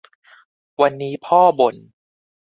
[0.81, 1.75] วันนี้พ่อบ่น